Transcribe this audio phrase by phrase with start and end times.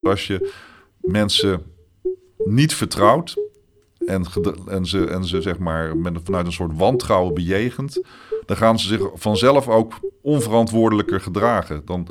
[0.00, 0.52] Als je
[1.00, 1.62] mensen
[2.44, 3.36] niet vertrouwt
[3.98, 4.26] en,
[4.66, 8.02] en, ze, en ze zeg maar met, vanuit een soort wantrouwen bejegent,
[8.46, 11.82] dan gaan ze zich vanzelf ook onverantwoordelijker gedragen.
[11.84, 12.06] Dan,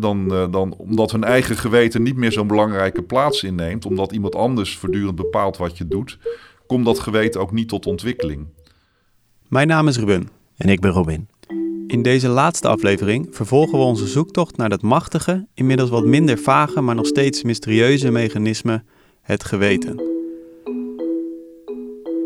[0.00, 4.34] dan, eh, dan, omdat hun eigen geweten niet meer zo'n belangrijke plaats inneemt, omdat iemand
[4.34, 6.18] anders voortdurend bepaalt wat je doet,
[6.66, 8.46] komt dat geweten ook niet tot ontwikkeling.
[9.48, 10.28] Mijn naam is Ruben.
[10.56, 11.28] En ik ben Robin.
[11.86, 16.80] In deze laatste aflevering vervolgen we onze zoektocht naar dat machtige, inmiddels wat minder vage,
[16.80, 18.82] maar nog steeds mysterieuze mechanisme,
[19.22, 20.00] het geweten.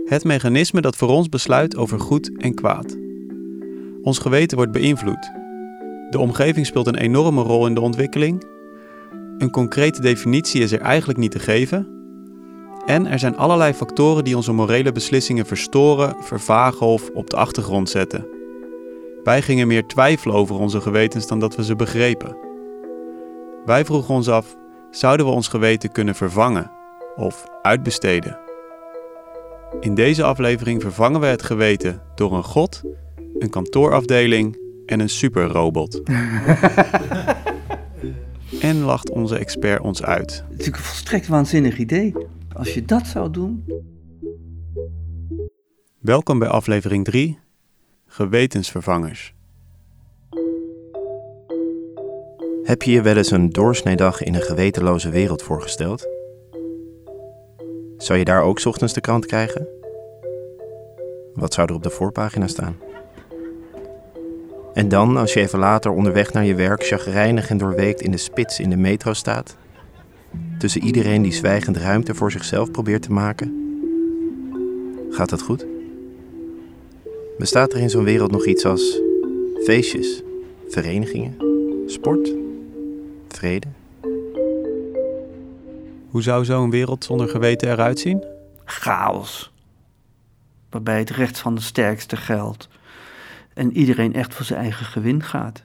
[0.05, 2.97] Het mechanisme dat voor ons besluit over goed en kwaad.
[4.03, 5.31] Ons geweten wordt beïnvloed.
[6.11, 8.45] De omgeving speelt een enorme rol in de ontwikkeling.
[9.39, 11.89] Een concrete definitie is er eigenlijk niet te geven.
[12.87, 17.89] En er zijn allerlei factoren die onze morele beslissingen verstoren, vervagen of op de achtergrond
[17.89, 18.40] zetten.
[19.25, 22.37] Wij gingen meer twijfelen over onze gewetens dan dat we ze begrepen.
[23.65, 24.57] Wij vroegen ons af:
[24.91, 26.71] zouden we ons geweten kunnen vervangen
[27.17, 28.39] of uitbesteden?
[29.81, 32.83] In deze aflevering vervangen we het geweten door een god,
[33.39, 36.03] een kantoorafdeling en een superrobot.
[38.61, 40.31] en lacht onze expert ons uit.
[40.31, 42.15] Het is natuurlijk een volstrekt waanzinnig idee.
[42.53, 43.65] Als je dat zou doen.
[45.99, 47.39] Welkom bij aflevering 3:
[48.13, 49.35] Gewetensvervangers.
[52.63, 56.09] Heb je je wel eens een doorsneedag in een gewetenloze wereld voorgesteld?
[57.97, 59.69] Zou je daar ook ochtends de krant krijgen?
[61.35, 62.77] Wat zou er op de voorpagina staan?
[64.75, 68.17] En dan, als je even later onderweg naar je werk chagrijnig en doorweekt in de
[68.17, 69.57] spits in de metro staat,
[70.59, 73.55] tussen iedereen die zwijgend ruimte voor zichzelf probeert te maken,
[75.11, 75.67] gaat dat goed?
[77.41, 79.01] Bestaat er in zo'n wereld nog iets als
[79.65, 80.23] feestjes,
[80.69, 81.37] verenigingen,
[81.87, 82.35] sport,
[83.29, 83.67] vrede?
[86.09, 88.25] Hoe zou zo'n wereld zonder geweten eruit zien?
[88.65, 89.53] Chaos.
[90.71, 92.69] Waarbij het recht van de sterkste geldt.
[93.55, 95.63] En iedereen echt voor zijn eigen gewin gaat.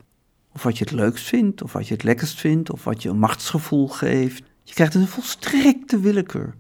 [0.54, 3.10] Of wat je het leukst vindt, of wat je het lekkerst vindt, of wat je
[3.10, 4.44] een machtsgevoel geeft.
[4.64, 6.56] Je krijgt een volstrekte willekeur.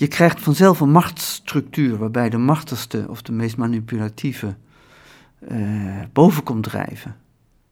[0.00, 4.56] Je krijgt vanzelf een machtsstructuur waarbij de machtigste of de meest manipulatieve
[5.48, 7.16] uh, boven komt drijven.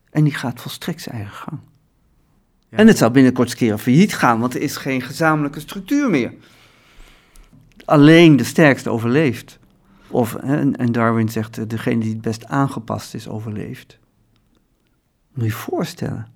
[0.09, 1.59] En die gaat volstrekt zijn eigen gang.
[2.69, 6.33] En het zou binnenkort keer failliet gaan, want er is geen gezamenlijke structuur meer.
[7.85, 9.59] Alleen de sterkste overleeft.
[10.07, 13.99] Of, en Darwin zegt, eh, degene die het best aangepast is, overleeft.
[15.33, 16.27] Moet je je voorstellen.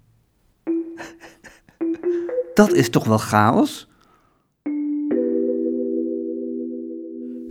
[2.54, 3.92] Dat is toch wel chaos?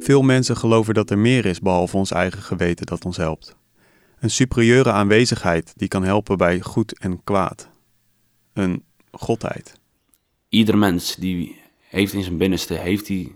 [0.03, 3.57] Veel mensen geloven dat er meer is behalve ons eigen geweten dat ons helpt.
[4.19, 7.71] Een superieure aanwezigheid die kan helpen bij goed en kwaad
[8.53, 9.81] een godheid.
[10.49, 13.33] Ieder mens die heeft in zijn binnenste heeft hij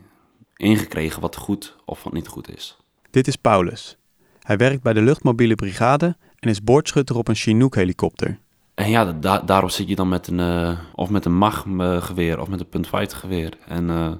[0.56, 2.76] ingekregen wat goed of wat niet goed is.
[3.10, 3.96] Dit is Paulus.
[4.40, 8.38] Hij werkt bij de luchtmobiele brigade en is boordschutter op een Chinook-helikopter.
[8.74, 12.48] En ja, da daarop zit je dan met een, uh, of met een mag-geweer of
[12.48, 13.52] met een punt geweer.
[13.66, 14.12] En uh,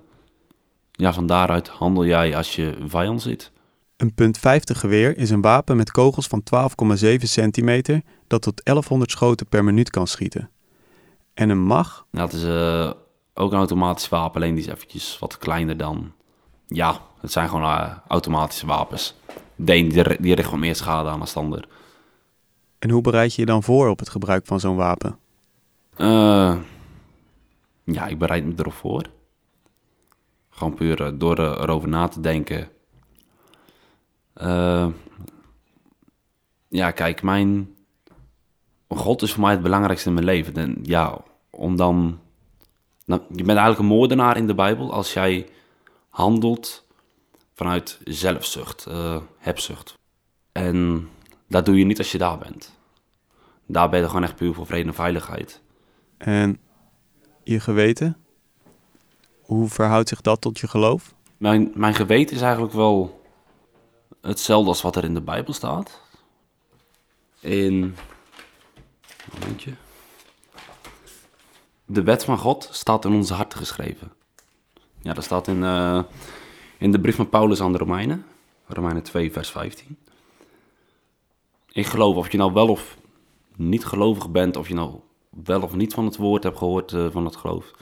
[0.96, 3.52] ja, van daaruit handel jij als je vijand zit.
[3.96, 6.42] Een punt 50 geweer is een wapen met kogels van
[7.02, 10.50] 12,7 centimeter dat tot 1100 schoten per minuut kan schieten.
[11.34, 12.06] En een mag?
[12.10, 12.90] dat is uh,
[13.34, 16.12] ook een automatisch wapen, alleen die is eventjes wat kleiner dan...
[16.66, 19.14] Ja, het zijn gewoon uh, automatische wapens.
[19.56, 21.68] De een die, die richt meer schade aan dan ander.
[22.78, 25.18] En hoe bereid je je dan voor op het gebruik van zo'n wapen?
[25.96, 26.56] Uh,
[27.84, 29.02] ja, ik bereid me erop voor.
[30.56, 32.68] Gewoon puur door erover na te denken.
[36.68, 37.74] ja, kijk, mijn
[38.88, 40.54] God is voor mij het belangrijkste in mijn leven.
[40.54, 42.20] En ja, om dan.
[43.04, 45.48] Nou, je bent eigenlijk een moordenaar in de Bijbel als jij
[46.08, 46.86] handelt
[47.54, 48.86] vanuit zelfzucht,
[49.38, 49.94] hebzucht.
[50.52, 51.08] En
[51.48, 52.74] dat doe je niet als je daar bent.
[53.66, 55.62] Daar ben je gewoon echt puur voor vrede en veiligheid.
[56.18, 56.58] En
[57.42, 58.25] je geweten?
[59.46, 61.14] Hoe verhoudt zich dat tot je geloof?
[61.36, 63.20] Mijn, mijn geweten is eigenlijk wel
[64.20, 66.00] hetzelfde als wat er in de Bijbel staat.
[67.40, 67.96] In
[69.32, 69.72] Momentje.
[71.84, 74.12] De wet van God staat in onze harten geschreven.
[75.02, 76.02] Ja, dat staat in, uh,
[76.78, 78.26] in de brief van Paulus aan de Romeinen.
[78.66, 79.98] Romeinen 2, vers 15.
[81.72, 82.96] Ik geloof, of je nou wel of
[83.56, 84.94] niet gelovig bent, of je nou
[85.44, 87.72] wel of niet van het woord hebt gehoord uh, van het geloof.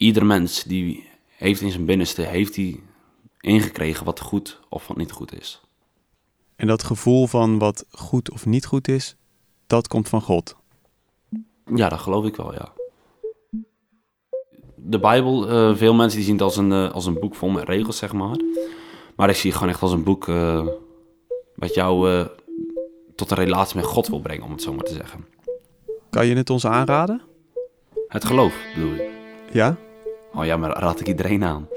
[0.00, 2.80] Ieder mens die heeft in zijn binnenste, heeft hij
[3.40, 5.60] ingekregen wat goed of wat niet goed is.
[6.56, 9.16] En dat gevoel van wat goed of niet goed is,
[9.66, 10.56] dat komt van God.
[11.74, 12.72] Ja, dat geloof ik wel, ja.
[14.74, 17.48] De Bijbel, eh, veel mensen die zien het als een, eh, als een boek vol
[17.48, 18.36] met regels, zeg maar.
[19.16, 20.66] Maar ik zie het gewoon echt als een boek eh,
[21.54, 22.26] wat jou
[23.14, 25.26] tot een relatie met God wil brengen, om het zo maar te zeggen.
[26.10, 27.22] Kan je het ons aanraden?
[28.08, 29.10] Het geloof, bedoel je?
[29.52, 29.88] Ja?
[30.34, 31.68] Oh ja, maar raad ik iedereen aan.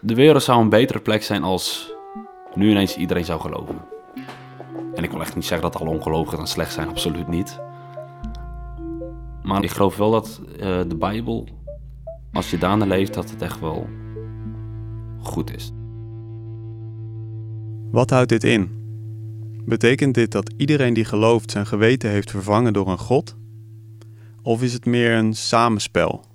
[0.00, 1.92] De wereld zou een betere plek zijn als
[2.54, 3.80] nu ineens iedereen zou geloven.
[4.94, 7.60] En ik wil echt niet zeggen dat alle ongelovigen dan slecht zijn, absoluut niet.
[9.42, 11.48] Maar ik geloof wel dat eh, de Bijbel,
[12.32, 13.86] als je daarna leeft, dat het echt wel
[15.22, 15.72] goed is.
[17.90, 18.80] Wat houdt dit in?
[19.64, 23.36] Betekent dit dat iedereen die gelooft zijn geweten heeft vervangen door een God?
[24.42, 26.31] Of is het meer een samenspel?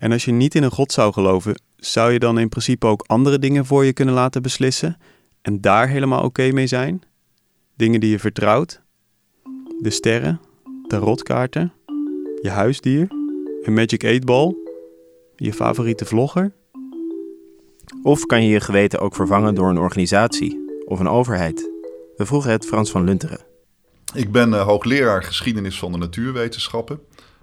[0.00, 3.04] En als je niet in een God zou geloven, zou je dan in principe ook
[3.06, 4.98] andere dingen voor je kunnen laten beslissen
[5.42, 7.02] en daar helemaal oké mee zijn?
[7.76, 8.82] Dingen die je vertrouwt?
[9.78, 10.40] De sterren,
[10.86, 11.72] tarotkaarten,
[12.42, 13.08] je huisdier,
[13.62, 14.54] een Magic 8 ball,
[15.36, 16.52] je favoriete vlogger?
[18.02, 21.70] Of kan je je geweten ook vervangen door een organisatie of een overheid?
[22.16, 23.40] We vroegen het Frans van Lunteren.
[24.14, 27.00] Ik ben eh, hoogleraar geschiedenis van de natuurwetenschappen.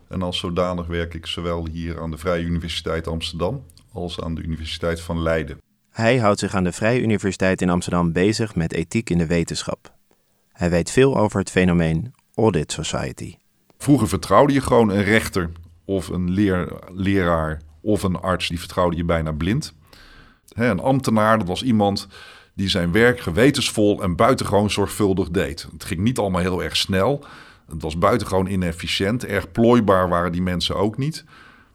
[0.10, 4.42] En als zodanig werk ik zowel hier aan de Vrije Universiteit Amsterdam als aan de
[4.42, 5.58] Universiteit van Leiden.
[5.90, 9.94] Hij houdt zich aan de Vrije Universiteit in Amsterdam bezig met ethiek in de wetenschap.
[10.52, 13.36] Hij weet veel over het fenomeen Audit Society.
[13.78, 15.52] Vroeger vertrouwde je gewoon een rechter
[15.86, 19.74] of een leer, leraar of een arts, die vertrouwde je bijna blind.
[20.54, 22.08] Een ambtenaar, dat was iemand
[22.54, 25.68] die zijn werk gewetensvol en buitengewoon zorgvuldig deed.
[25.72, 27.26] Het ging niet allemaal heel erg snel.
[27.70, 29.26] Het was buitengewoon inefficiënt.
[29.26, 31.26] Erg plooibaar waren die mensen ook niet.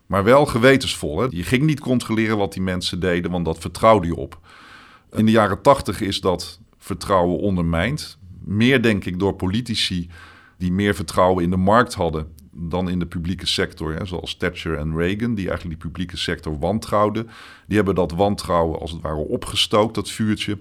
[0.06, 1.34] Maar wel gewetensvol.
[1.34, 4.40] Je ging niet controleren wat die mensen deden, want dat vertrouwde je op.
[5.10, 8.18] In de jaren tachtig is dat vertrouwen ondermijnd.
[8.44, 10.10] Meer denk ik door politici
[10.58, 13.94] die meer vertrouwen in de markt hadden dan in de publieke sector.
[13.94, 14.04] Hè?
[14.04, 17.28] Zoals Thatcher en Reagan, die eigenlijk die publieke sector wantrouwden.
[17.66, 20.58] Die hebben dat wantrouwen als het ware opgestookt, dat vuurtje.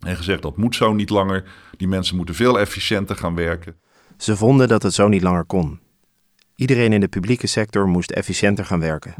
[0.00, 1.44] En gezegd dat moet zo niet langer.
[1.76, 3.76] Die mensen moeten veel efficiënter gaan werken.
[4.18, 5.78] Ze vonden dat het zo niet langer kon.
[6.54, 9.14] Iedereen in de publieke sector moest efficiënter gaan werken.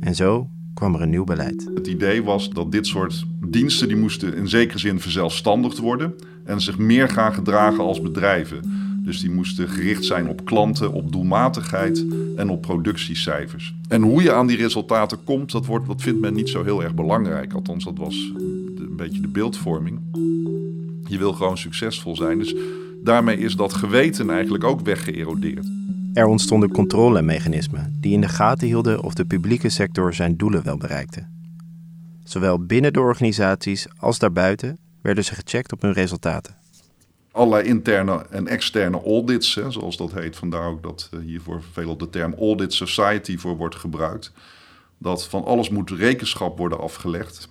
[0.00, 1.68] En zo kwam er een nieuw beleid.
[1.74, 6.14] Het idee was dat dit soort diensten die moesten in zekere zin verzelfstandigd worden
[6.44, 8.62] en zich meer gaan gedragen als bedrijven.
[9.04, 12.06] Dus die moesten gericht zijn op klanten, op doelmatigheid
[12.36, 13.74] en op productiecijfers.
[13.88, 16.82] En hoe je aan die resultaten komt, dat, wordt, dat vindt men niet zo heel
[16.82, 17.52] erg belangrijk.
[17.52, 18.32] Althans, dat was
[18.76, 20.00] een beetje de beeldvorming.
[21.06, 22.38] Je wil gewoon succesvol zijn.
[22.38, 22.54] Dus
[23.04, 25.66] daarmee is dat geweten eigenlijk ook weggeërodeerd.
[26.14, 30.76] Er ontstonden controlemechanismen die in de gaten hielden of de publieke sector zijn doelen wel
[30.76, 31.26] bereikte.
[32.24, 36.54] Zowel binnen de organisaties als daarbuiten werden ze gecheckt op hun resultaten.
[37.30, 40.36] Allerlei interne en externe audits, hè, zoals dat heet.
[40.36, 44.32] Vandaar ook dat uh, hiervoor veel de term audit society voor wordt gebruikt.
[44.98, 47.48] Dat van alles moet rekenschap worden afgelegd.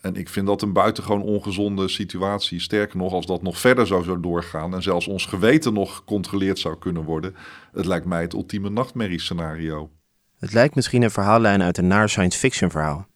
[0.00, 2.60] En ik vind dat een buitengewoon ongezonde situatie.
[2.60, 6.58] Sterker nog, als dat nog verder zou, zou doorgaan en zelfs ons geweten nog gecontroleerd
[6.58, 7.34] zou kunnen worden,
[7.72, 9.90] het lijkt mij het ultieme nachtmerriescenario.
[10.38, 13.06] Het lijkt misschien een verhaallijn uit een naar science fiction verhaal.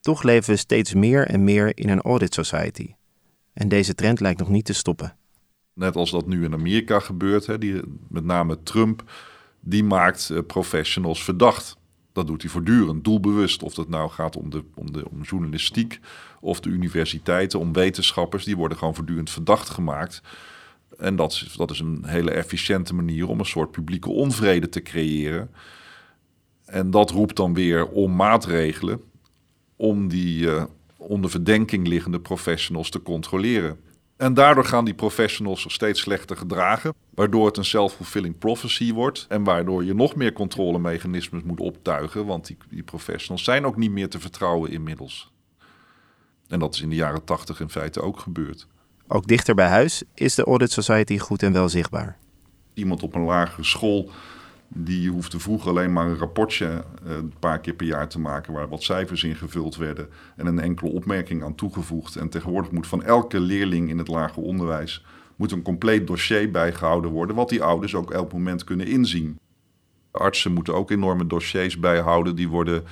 [0.00, 2.94] Toch leven we steeds meer en meer in een audit society.
[3.52, 5.16] En deze trend lijkt nog niet te stoppen.
[5.72, 9.10] Net als dat nu in Amerika gebeurt, hè, die, met name Trump,
[9.60, 11.77] die maakt uh, professionals verdacht.
[12.18, 13.62] Dat doet hij voortdurend, doelbewust.
[13.62, 16.00] Of het nou gaat om, de, om, de, om journalistiek
[16.40, 18.44] of de universiteiten, om wetenschappers.
[18.44, 20.22] Die worden gewoon voortdurend verdacht gemaakt.
[20.96, 24.82] En dat is, dat is een hele efficiënte manier om een soort publieke onvrede te
[24.82, 25.50] creëren.
[26.64, 29.00] En dat roept dan weer om maatregelen
[29.76, 30.64] om die uh,
[30.96, 33.78] onder verdenking liggende professionals te controleren.
[34.18, 39.44] En daardoor gaan die professionals steeds slechter gedragen, waardoor het een self-fulfilling prophecy wordt en
[39.44, 44.08] waardoor je nog meer controlemechanismes moet optuigen, want die, die professionals zijn ook niet meer
[44.08, 45.32] te vertrouwen inmiddels.
[46.48, 48.66] En dat is in de jaren tachtig in feite ook gebeurd.
[49.08, 52.18] Ook dichter bij huis is de Audit Society goed en wel zichtbaar.
[52.74, 54.10] Iemand op een lagere school
[54.68, 58.68] die hoefde vroeger alleen maar een rapportje een paar keer per jaar te maken waar
[58.68, 62.16] wat cijfers ingevuld werden en een enkele opmerking aan toegevoegd.
[62.16, 65.04] En tegenwoordig moet van elke leerling in het lager onderwijs
[65.36, 69.38] moet een compleet dossier bijgehouden worden, wat die ouders ook elk moment kunnen inzien.
[70.10, 72.84] Artsen moeten ook enorme dossiers bijhouden, die worden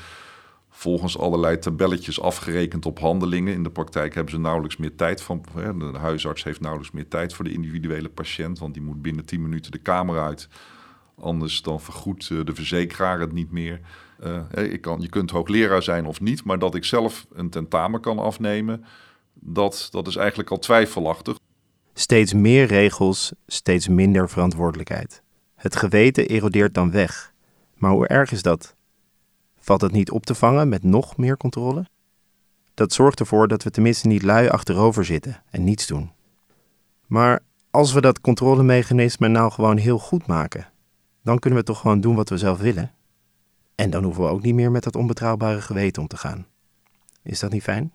[0.71, 3.52] volgens allerlei tabelletjes afgerekend op handelingen.
[3.52, 5.45] In de praktijk hebben ze nauwelijks meer tijd van.
[5.54, 9.42] De huisarts heeft nauwelijks meer tijd voor de individuele patiënt, want die moet binnen 10
[9.42, 10.49] minuten de kamer uit.
[11.20, 13.80] Anders dan vergoedt de verzekeraar het niet meer.
[14.25, 18.00] Uh, ik kan, je kunt hoogleraar zijn of niet, maar dat ik zelf een tentamen
[18.00, 18.85] kan afnemen,
[19.35, 21.38] dat, dat is eigenlijk al twijfelachtig.
[21.94, 25.23] Steeds meer regels, steeds minder verantwoordelijkheid.
[25.54, 27.32] Het geweten erodeert dan weg.
[27.75, 28.75] Maar hoe erg is dat?
[29.58, 31.87] Valt het niet op te vangen met nog meer controle?
[32.75, 36.11] Dat zorgt ervoor dat we tenminste niet lui achterover zitten en niets doen.
[37.06, 40.70] Maar als we dat controlemechanisme nou gewoon heel goed maken,
[41.26, 42.92] dan kunnen we toch gewoon doen wat we zelf willen.
[43.75, 46.47] En dan hoeven we ook niet meer met dat onbetrouwbare geweten om te gaan.
[47.23, 47.92] Is dat niet fijn?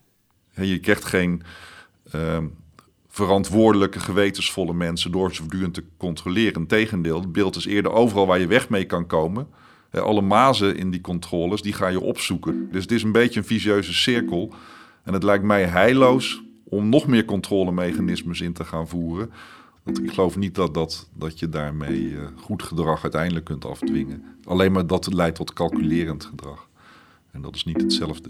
[0.50, 1.44] Je krijgt geen
[2.12, 2.46] ehm,
[3.08, 6.62] verantwoordelijke, gewetensvolle mensen door ze voortdurend te controleren.
[6.62, 9.48] Integendeel, het beeld is eerder overal waar je weg mee kan komen.
[9.92, 12.68] Alle mazen in die controles, die ga je opzoeken.
[12.72, 14.54] Dus het is een beetje een vicieuze cirkel.
[15.04, 19.32] En het lijkt mij heilloos om nog meer controlemechanismes in te gaan voeren.
[19.84, 24.24] Want ik geloof niet dat, dat, dat je daarmee eh, goed gedrag uiteindelijk kunt afdwingen.
[24.44, 26.70] Alleen maar dat leidt tot calculerend gedrag.
[27.32, 28.30] En dat is niet hetzelfde.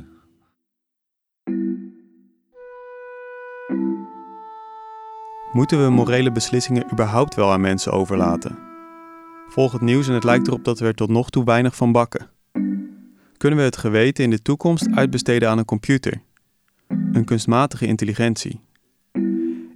[5.51, 8.57] Moeten we morele beslissingen überhaupt wel aan mensen overlaten?
[9.47, 11.91] Volg het nieuws en het lijkt erop dat we er tot nog toe weinig van
[11.91, 12.29] bakken.
[13.37, 16.21] Kunnen we het geweten in de toekomst uitbesteden aan een computer?
[16.87, 18.61] Een kunstmatige intelligentie?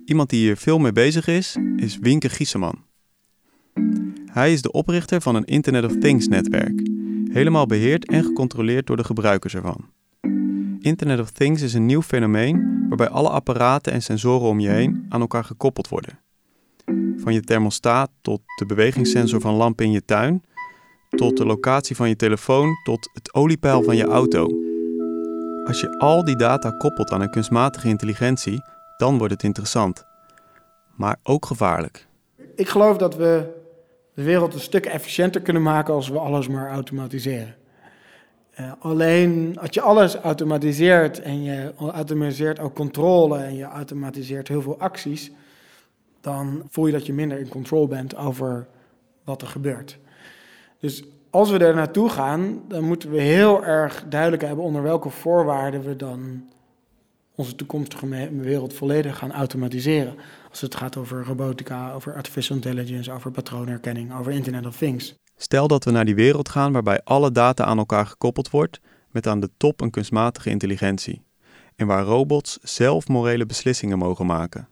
[0.06, 2.84] Iemand die hier veel mee bezig is, is Winke Gieseman.
[4.26, 6.88] Hij is de oprichter van een Internet of Things netwerk,
[7.32, 9.90] helemaal beheerd en gecontroleerd door de gebruikers ervan.
[10.80, 15.06] Internet of Things is een nieuw fenomeen waarbij alle apparaten en sensoren om je heen
[15.10, 16.20] aan elkaar gekoppeld worden.
[17.18, 20.44] Van je thermostaat tot de bewegingssensor van lampen in je tuin,
[21.10, 24.48] tot de locatie van je telefoon, tot het oliepeil van je auto.
[25.64, 28.62] Als je al die data koppelt aan een kunstmatige intelligentie,
[28.98, 30.06] dan wordt het interessant.
[30.96, 32.08] Maar ook gevaarlijk.
[32.56, 33.64] Ik geloof dat we
[34.14, 37.56] de wereld een stuk efficiënter kunnen maken als we alles maar automatiseren.
[38.60, 44.62] Uh, alleen als je alles automatiseert en je automatiseert ook controle en je automatiseert heel
[44.62, 45.32] veel acties,
[46.22, 48.68] dan voel je dat je minder in controle bent over
[49.24, 50.00] wat er gebeurt.
[50.80, 55.10] Dus als we er naartoe gaan, dan moeten we heel erg duidelijk hebben onder welke
[55.10, 56.50] voorwaarden we dan
[57.36, 60.16] onze toekomstige wereld volledig gaan automatiseren.
[60.50, 65.16] Als het gaat over robotica, over artificial intelligence, over patroonherkenning, over Internet of Things.
[65.38, 69.28] Stel dat we naar die wereld gaan waarbij alle data aan elkaar gekoppeld wordt, met
[69.28, 71.24] aan de top een kunstmatige intelligentie.
[71.76, 74.68] En waar robots zelf morele beslissingen mogen maken.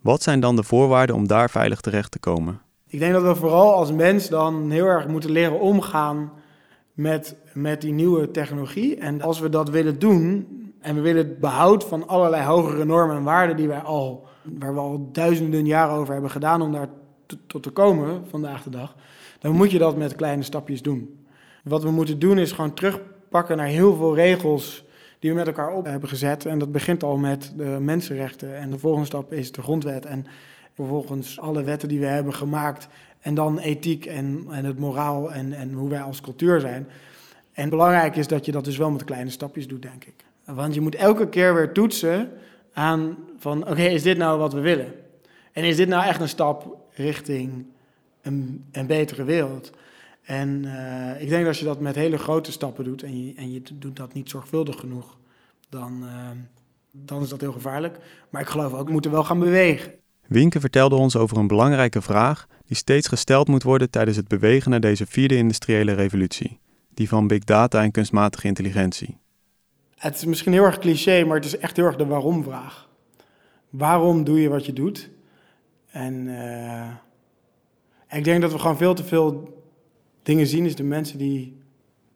[0.00, 2.60] Wat zijn dan de voorwaarden om daar veilig terecht te komen?
[2.86, 6.32] Ik denk dat we vooral als mens dan heel erg moeten leren omgaan
[6.92, 8.96] met, met die nieuwe technologie.
[8.96, 10.46] En als we dat willen doen,
[10.82, 14.74] en we willen het behoud van allerlei hogere normen en waarden die wij al, waar
[14.74, 16.88] we al duizenden jaren over hebben gedaan om daar
[17.46, 18.94] tot te komen vandaag de dag,
[19.38, 21.26] dan moet je dat met kleine stapjes doen.
[21.64, 24.84] Wat we moeten doen is gewoon terugpakken naar heel veel regels
[25.18, 26.46] die we met elkaar op hebben gezet.
[26.46, 28.56] En dat begint al met de mensenrechten.
[28.56, 30.06] En de volgende stap is de grondwet.
[30.06, 30.26] En
[30.74, 32.88] vervolgens alle wetten die we hebben gemaakt.
[33.20, 36.88] En dan ethiek en, en het moraal en, en hoe wij als cultuur zijn.
[37.52, 40.24] En belangrijk is dat je dat dus wel met kleine stapjes doet, denk ik.
[40.54, 42.30] Want je moet elke keer weer toetsen
[42.72, 44.92] aan van, oké, is dit nou wat we willen?
[45.52, 47.66] En is dit nou echt een stap richting
[48.22, 49.70] een, een betere wereld?
[50.22, 53.32] En uh, ik denk dat als je dat met hele grote stappen doet en je,
[53.36, 55.16] en je doet dat niet zorgvuldig genoeg,
[55.68, 56.28] dan, uh,
[56.90, 57.98] dan is dat heel gevaarlijk.
[58.30, 59.92] Maar ik geloof ook, we moeten wel gaan bewegen.
[60.26, 64.70] Winke vertelde ons over een belangrijke vraag die steeds gesteld moet worden tijdens het bewegen
[64.70, 66.58] naar deze vierde industriële revolutie,
[66.94, 69.20] die van big data en kunstmatige intelligentie.
[70.02, 72.88] Het is misschien heel erg cliché, maar het is echt heel erg de waarom-vraag.
[73.70, 75.10] Waarom doe je wat je doet?
[75.90, 76.88] En uh,
[78.10, 79.62] ik denk dat we gewoon veel te veel
[80.22, 81.60] dingen zien, is de mensen die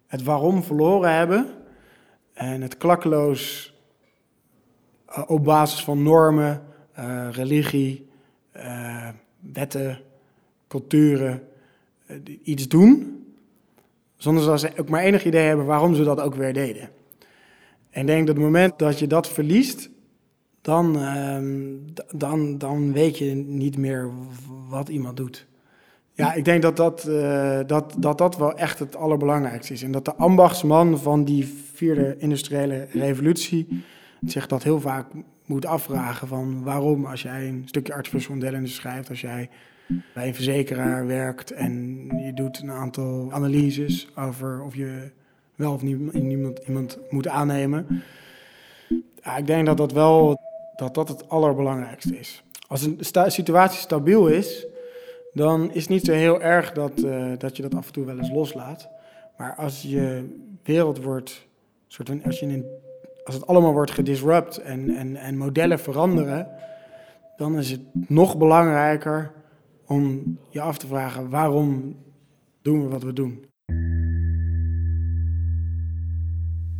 [0.06, 1.46] het waarom verloren hebben
[2.32, 3.74] en het klakkeloos
[5.08, 6.62] uh, op basis van normen,
[6.98, 8.08] uh, religie,
[9.40, 10.00] wetten,
[10.68, 11.48] culturen
[12.42, 13.24] iets doen,
[14.16, 16.94] zonder dat ze ook maar enig idee hebben waarom ze dat ook weer deden.
[17.96, 19.90] En ik denk dat het moment dat je dat verliest,
[20.60, 21.38] dan, uh,
[22.14, 24.10] dan, dan weet je niet meer
[24.68, 25.46] wat iemand doet.
[26.12, 29.82] Ja, ik denk dat dat, uh, dat, dat dat wel echt het allerbelangrijkste is.
[29.82, 33.84] En dat de ambachtsman van die vierde industriële revolutie
[34.20, 35.06] zich dat heel vaak
[35.46, 39.50] moet afvragen van waarom als jij een stukje artificial schrijft, als jij
[40.14, 41.72] bij een verzekeraar werkt en
[42.24, 45.10] je doet een aantal analyses over of je
[45.56, 48.02] wel of niet iemand, iemand moet aannemen.
[49.22, 50.38] Ja, ik denk dat dat wel
[50.76, 52.44] dat dat het allerbelangrijkste is.
[52.66, 54.66] Als een situatie stabiel is,
[55.32, 58.04] dan is het niet zo heel erg dat, uh, dat je dat af en toe
[58.04, 58.88] wel eens loslaat.
[59.36, 60.28] Maar als je
[60.62, 61.46] wereld wordt,
[61.86, 62.66] soort van, als, je in,
[63.24, 66.48] als het allemaal wordt gedisrupt en, en, en modellen veranderen,
[67.36, 69.32] dan is het nog belangrijker
[69.86, 71.96] om je af te vragen waarom
[72.62, 73.44] doen we wat we doen.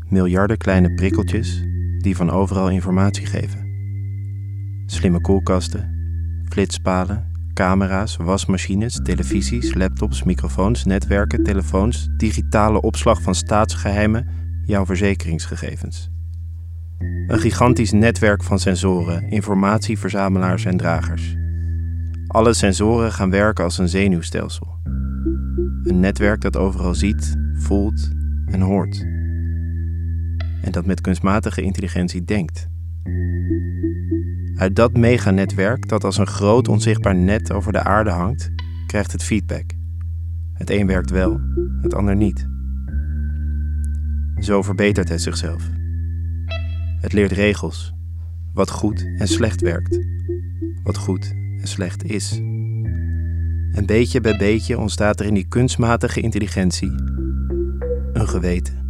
[0.09, 1.63] Miljarden kleine prikkeltjes
[1.99, 3.65] die van overal informatie geven.
[4.87, 5.95] Slimme koelkasten,
[6.49, 14.29] flitspalen, camera's, wasmachines, televisies, laptops, microfoons, netwerken, telefoons, digitale opslag van staatsgeheimen,
[14.65, 16.11] jouw verzekeringsgegevens.
[17.27, 21.37] Een gigantisch netwerk van sensoren, informatieverzamelaars en dragers.
[22.27, 24.67] Alle sensoren gaan werken als een zenuwstelsel.
[25.83, 28.11] Een netwerk dat overal ziet, voelt
[28.47, 29.15] en hoort.
[30.66, 32.68] En dat met kunstmatige intelligentie denkt.
[34.56, 38.50] Uit dat meganetwerk dat als een groot onzichtbaar net over de aarde hangt,
[38.87, 39.70] krijgt het feedback.
[40.52, 41.40] Het een werkt wel,
[41.80, 42.46] het ander niet.
[44.38, 45.70] Zo verbetert het zichzelf.
[47.00, 47.94] Het leert regels,
[48.52, 49.99] wat goed en slecht werkt,
[50.82, 52.32] wat goed en slecht is.
[53.73, 56.90] En beetje bij beetje ontstaat er in die kunstmatige intelligentie
[58.12, 58.86] een geweten.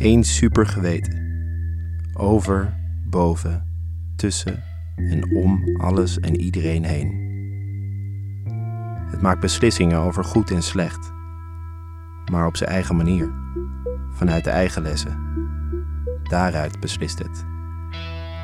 [0.00, 1.28] Eén supergeweten.
[2.12, 2.76] Over,
[3.06, 3.66] boven,
[4.16, 4.62] tussen
[4.96, 7.28] en om alles en iedereen heen.
[9.10, 11.12] Het maakt beslissingen over goed en slecht,
[12.30, 13.32] maar op zijn eigen manier,
[14.10, 15.18] vanuit de eigen lessen.
[16.22, 17.44] Daaruit beslist het.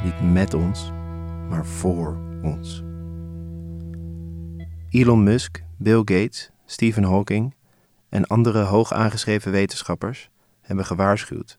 [0.05, 0.93] Niet met ons,
[1.49, 2.85] maar voor ons.
[4.89, 7.55] Elon Musk, Bill Gates, Stephen Hawking
[8.09, 10.31] en andere hoog aangeschreven wetenschappers
[10.67, 11.59] hebben gewaarschuwd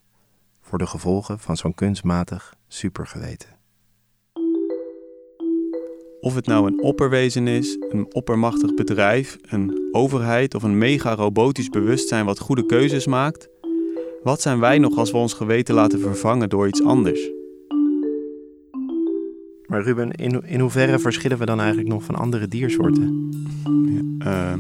[0.62, 3.50] voor de gevolgen van zo'n kunstmatig supergeweten.
[6.22, 12.26] Of het nou een opperwezen is, een oppermachtig bedrijf, een overheid of een mega-robotisch bewustzijn
[12.26, 13.50] wat goede keuzes maakt,
[14.24, 17.30] wat zijn wij nog als we ons geweten laten vervangen door iets anders?
[19.66, 23.30] Maar Ruben, in, in hoeverre verschillen we dan eigenlijk nog van andere diersoorten?
[24.20, 24.54] Uh,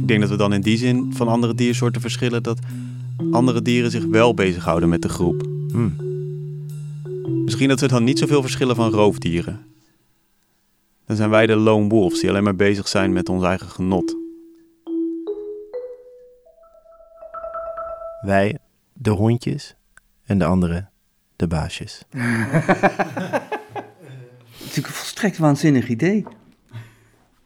[0.00, 2.58] ik denk dat we dan in die zin van andere diersoorten verschillen dat
[3.30, 5.42] andere dieren zich wel bezighouden met de groep.
[5.70, 5.96] Hmm.
[7.44, 9.66] Misschien dat we dan niet zoveel verschillen van roofdieren.
[11.06, 14.16] Dan zijn wij de lone wolves die alleen maar bezig zijn met ons eigen genot.
[18.20, 18.58] Wij,
[18.92, 19.74] de hondjes,
[20.24, 20.90] en de anderen,
[21.36, 22.02] de baasjes.
[22.08, 22.20] Het
[24.58, 26.24] is natuurlijk een volstrekt waanzinnig idee.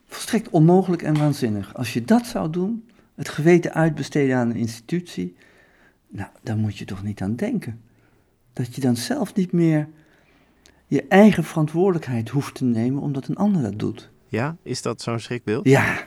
[0.08, 1.74] Volstrekt onmogelijk en waanzinnig.
[1.74, 5.36] Als je dat zou doen, het geweten uitbesteden aan een institutie,
[6.08, 7.80] nou, daar moet je toch niet aan denken.
[8.52, 9.88] Dat je dan zelf niet meer
[10.86, 14.10] je eigen verantwoordelijkheid hoeft te nemen omdat een ander dat doet.
[14.28, 15.68] Ja, is dat zo'n schrikbeeld?
[15.68, 15.98] Ja,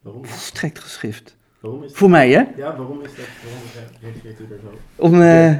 [0.00, 1.36] Waarom, volstrekt geschift.
[1.60, 2.42] waarom is Voor mij, hè?
[2.56, 3.26] Ja, waarom is dat?
[3.44, 4.78] Waarom reageert u er zo?
[5.02, 5.58] Om, eh,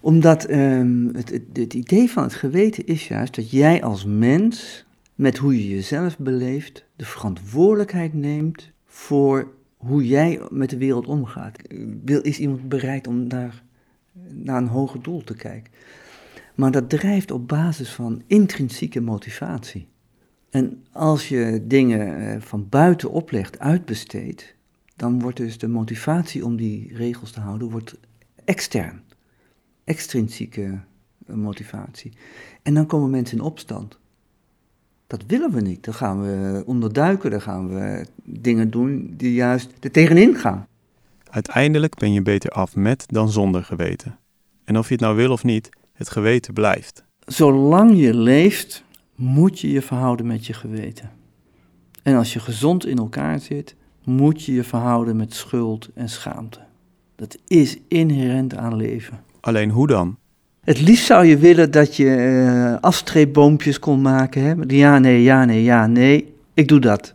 [0.00, 4.84] omdat ehm, het, het, het idee van het geweten is juist dat jij als mens,
[5.14, 9.52] met hoe je jezelf beleeft, de verantwoordelijkheid neemt voor
[9.84, 11.58] hoe jij met de wereld omgaat.
[12.04, 13.62] Is iemand bereid om naar,
[14.28, 15.72] naar een hoger doel te kijken?
[16.54, 19.86] Maar dat drijft op basis van intrinsieke motivatie.
[20.50, 24.54] En als je dingen eh, van buiten oplegt, uitbesteedt,
[24.96, 27.96] dan wordt dus de motivatie om die regels te houden wordt
[28.44, 29.02] extern.
[29.84, 30.80] Extrinsieke
[31.26, 32.12] eh, motivatie.
[32.62, 33.98] En dan komen mensen in opstand.
[35.06, 35.84] Dat willen we niet.
[35.84, 40.66] Dan gaan we onderduiken, dan gaan we dingen doen die juist er tegenin gaan.
[41.30, 44.18] Uiteindelijk ben je beter af met dan zonder geweten.
[44.64, 47.04] En of je het nou wil of niet, het geweten blijft.
[47.26, 51.10] Zolang je leeft, moet je je verhouden met je geweten.
[52.02, 56.60] En als je gezond in elkaar zit, moet je je verhouden met schuld en schaamte.
[57.16, 59.24] Dat is inherent aan leven.
[59.40, 60.16] Alleen hoe dan?
[60.64, 64.42] Het liefst zou je willen dat je afstreepboompjes kon maken.
[64.42, 64.54] Hè?
[64.66, 66.34] Ja, nee, ja, nee, ja, nee.
[66.54, 67.14] Ik doe dat.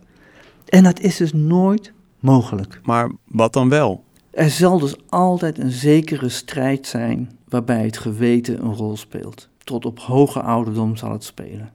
[0.66, 2.80] En dat is dus nooit mogelijk.
[2.84, 4.04] Maar wat dan wel?
[4.32, 9.50] Er zal dus altijd een zekere strijd zijn waarbij het geweten een rol speelt.
[9.64, 11.72] Tot op hoge ouderdom zal het spelen.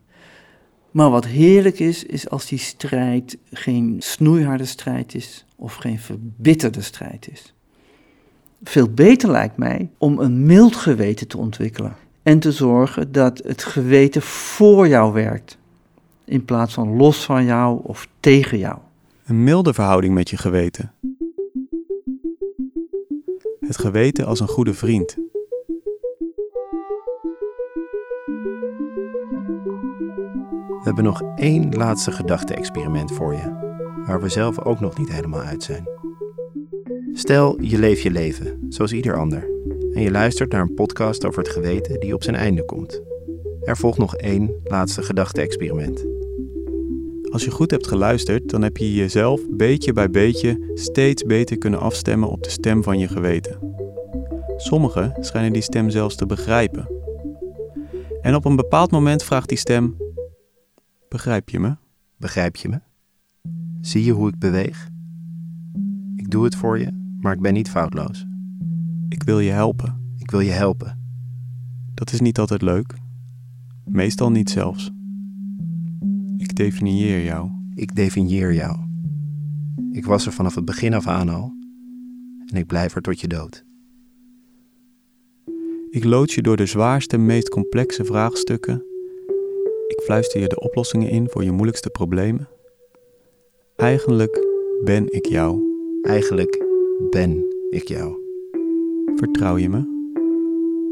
[0.91, 6.81] Maar wat heerlijk is, is als die strijd geen snoeiharde strijd is of geen verbitterde
[6.81, 7.55] strijd is.
[8.65, 13.65] Veel beter lijkt mij om een mild geweten te ontwikkelen en te zorgen dat het
[13.65, 15.59] geweten voor jou werkt,
[16.25, 18.79] in plaats van los van jou of tegen jou.
[19.27, 20.93] Een milde verhouding met je geweten.
[23.61, 25.17] Het geweten als een goede vriend.
[30.85, 33.73] We hebben nog één laatste gedachte-experiment voor je,
[34.07, 36.04] waar we zelf ook nog niet helemaal uit zijn.
[37.17, 39.51] Stel, je leeft je leven, zoals ieder ander,
[39.93, 43.03] en je luistert naar een podcast over het geweten die op zijn einde komt.
[43.63, 46.05] Er volgt nog één laatste gedachte-experiment.
[47.31, 51.81] Als je goed hebt geluisterd, dan heb je jezelf beetje bij beetje steeds beter kunnen
[51.81, 53.59] afstemmen op de stem van je geweten.
[54.57, 56.89] Sommigen schijnen die stem zelfs te begrijpen.
[58.21, 59.97] En op een bepaald moment vraagt die stem:
[61.09, 61.77] Begrijp je me?
[62.17, 62.81] Begrijp je me?
[63.81, 64.89] Zie je hoe ik beweeg?
[66.17, 68.27] Ik doe het voor je, maar ik ben niet foutloos.
[69.09, 70.15] Ik wil je helpen.
[70.19, 70.99] Ik wil je helpen.
[71.95, 72.95] Dat is niet altijd leuk.
[73.85, 74.93] Meestal niet zelfs.
[76.37, 77.51] Ik definieer jou.
[77.75, 78.79] Ik definieer jou.
[79.93, 81.53] Ik was er vanaf het begin af aan al.
[82.47, 83.65] En ik blijf er tot je dood.
[85.91, 88.85] Ik loods je door de zwaarste, meest complexe vraagstukken.
[89.87, 92.49] Ik fluister je de oplossingen in voor je moeilijkste problemen.
[93.77, 94.47] Eigenlijk
[94.83, 95.63] ben ik jou.
[96.03, 96.64] Eigenlijk
[96.99, 98.15] ben ik jou.
[99.17, 99.93] Vertrouw je me?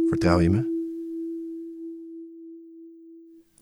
[0.09, 0.71] Vertrouw je me?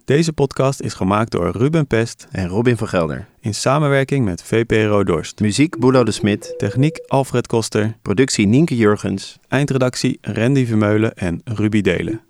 [0.05, 3.29] Deze podcast is gemaakt door Ruben Pest En Robin van Gelder.
[3.41, 5.41] in samenwerking met VPRO Dorst.
[5.41, 6.55] Muziek Boelo de Smit.
[6.57, 9.39] Techniek Alfred Koster, Productie Nienke Jurgens.
[9.49, 12.21] eindredactie Randy Vermeulen en Ruby Delen.